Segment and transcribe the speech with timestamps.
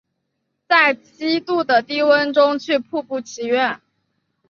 [0.67, 3.79] 在七度的低温中去瀑布祈愿